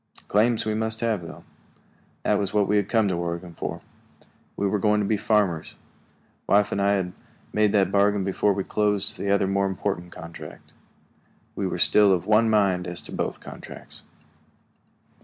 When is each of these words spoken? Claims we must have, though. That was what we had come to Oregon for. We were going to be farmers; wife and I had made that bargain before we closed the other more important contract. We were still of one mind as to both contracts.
Claims 0.27 0.65
we 0.65 0.73
must 0.73 1.01
have, 1.01 1.21
though. 1.21 1.43
That 2.23 2.39
was 2.39 2.55
what 2.55 2.67
we 2.67 2.77
had 2.77 2.89
come 2.89 3.07
to 3.07 3.13
Oregon 3.13 3.53
for. 3.53 3.81
We 4.57 4.67
were 4.67 4.79
going 4.79 4.99
to 4.99 5.05
be 5.05 5.15
farmers; 5.15 5.75
wife 6.47 6.71
and 6.71 6.81
I 6.81 6.93
had 6.93 7.13
made 7.53 7.71
that 7.73 7.91
bargain 7.91 8.23
before 8.23 8.51
we 8.53 8.63
closed 8.63 9.17
the 9.19 9.29
other 9.29 9.45
more 9.45 9.67
important 9.67 10.11
contract. 10.11 10.73
We 11.55 11.67
were 11.67 11.77
still 11.77 12.11
of 12.13 12.25
one 12.25 12.49
mind 12.49 12.87
as 12.87 12.99
to 13.01 13.11
both 13.11 13.41
contracts. 13.41 14.01